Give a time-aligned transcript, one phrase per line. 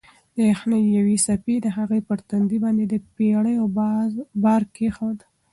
[0.35, 3.65] د یخنۍ یوې څپې د هغې پر تندي باندې د پېړیو
[4.43, 5.17] بار کېښود.